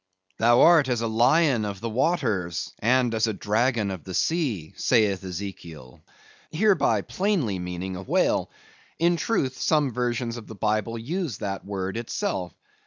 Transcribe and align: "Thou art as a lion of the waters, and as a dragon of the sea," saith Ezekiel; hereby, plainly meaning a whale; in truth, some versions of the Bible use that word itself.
"Thou 0.39 0.61
art 0.61 0.89
as 0.89 1.01
a 1.01 1.07
lion 1.07 1.63
of 1.63 1.79
the 1.79 1.87
waters, 1.87 2.73
and 2.79 3.13
as 3.13 3.27
a 3.27 3.33
dragon 3.33 3.91
of 3.91 4.03
the 4.03 4.15
sea," 4.15 4.73
saith 4.75 5.23
Ezekiel; 5.23 6.01
hereby, 6.49 7.01
plainly 7.03 7.59
meaning 7.59 7.95
a 7.95 8.01
whale; 8.01 8.49
in 8.97 9.15
truth, 9.15 9.59
some 9.59 9.91
versions 9.91 10.37
of 10.37 10.47
the 10.47 10.55
Bible 10.55 10.97
use 10.97 11.37
that 11.37 11.63
word 11.63 11.97
itself. 11.97 12.51